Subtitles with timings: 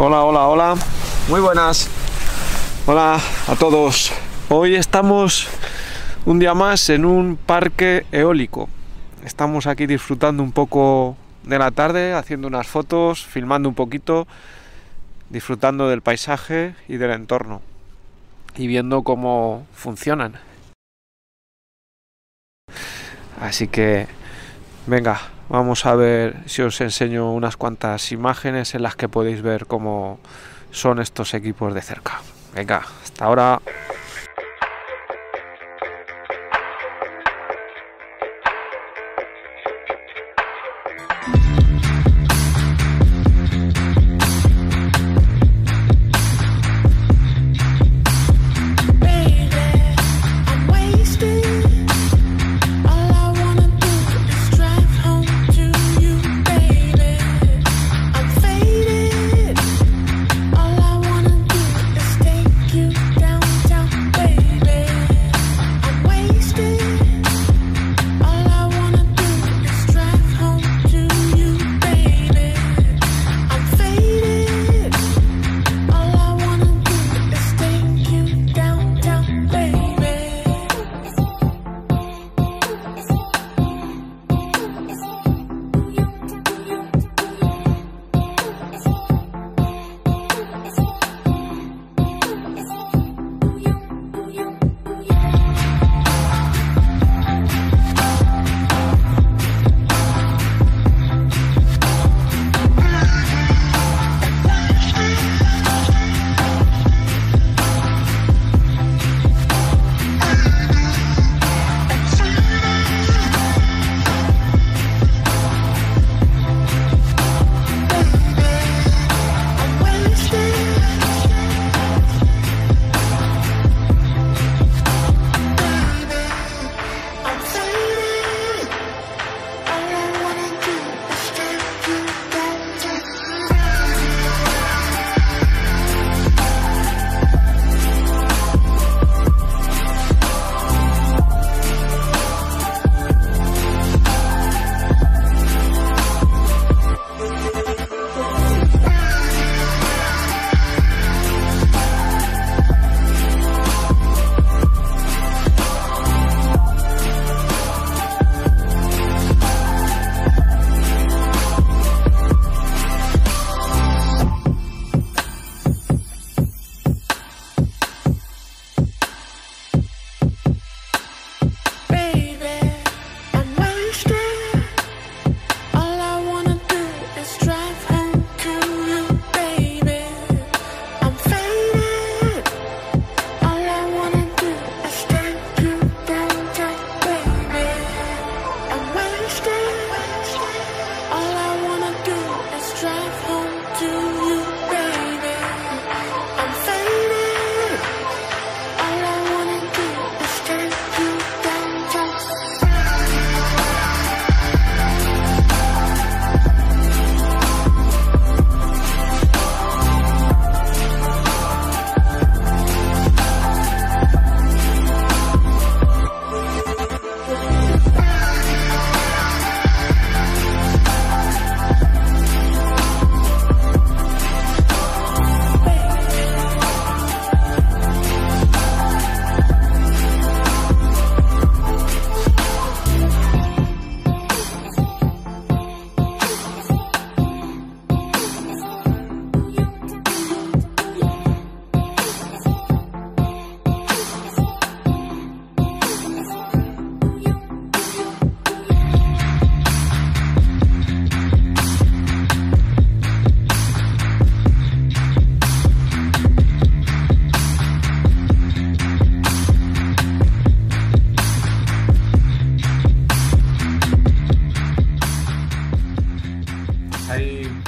[0.00, 0.74] Hola, hola, hola.
[1.28, 1.90] Muy buenas.
[2.86, 4.12] Hola a todos.
[4.48, 5.48] Hoy estamos
[6.24, 8.68] un día más en un parque eólico.
[9.24, 14.28] Estamos aquí disfrutando un poco de la tarde, haciendo unas fotos, filmando un poquito,
[15.30, 17.60] disfrutando del paisaje y del entorno
[18.56, 20.34] y viendo cómo funcionan.
[23.40, 24.06] Así que,
[24.86, 29.66] venga, vamos a ver si os enseño unas cuantas imágenes en las que podéis ver
[29.66, 30.18] cómo
[30.70, 32.20] son estos equipos de cerca.
[32.54, 33.60] Venga, hasta ahora.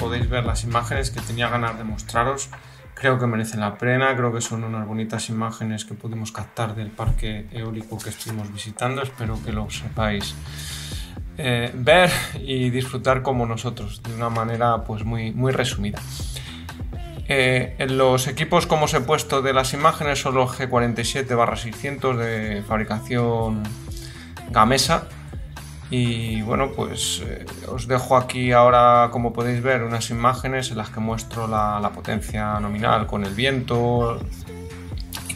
[0.08, 2.48] Ver las imágenes que tenía ganas de mostraros.
[2.94, 6.90] Creo que merecen la pena, creo que son unas bonitas imágenes que pudimos captar del
[6.90, 9.02] parque eólico que estuvimos visitando.
[9.02, 10.34] Espero que lo sepáis
[11.38, 12.10] eh, ver
[12.40, 16.00] y disfrutar como nosotros, de una manera pues muy, muy resumida.
[17.28, 23.62] Eh, los equipos, como os he puesto de las imágenes, son los G47-600 de fabricación
[24.50, 25.08] Gamesa
[25.90, 30.90] y bueno, pues eh, os dejo aquí ahora, como podéis ver, unas imágenes en las
[30.90, 34.20] que muestro la, potencia nominal con el viento,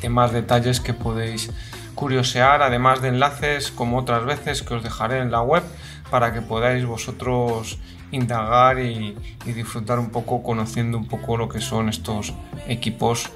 [0.08, 1.50] más detalles que podéis
[1.94, 5.62] curiosear, además de enlaces como otras veces que os dejaré en la web
[6.10, 7.78] para que podáis vosotros
[8.10, 9.16] indagar y,
[9.46, 12.34] disfrutar un poco conociendo un poco lo que son estos
[12.68, 13.30] equipos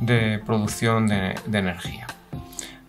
[0.00, 2.06] de producción de energía.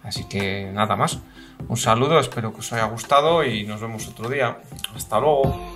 [0.02, 1.20] Así que nada más.
[1.68, 4.58] Un saludo, espero que os haya gustado y nos vemos otro día.
[4.96, 5.75] Hasta luego.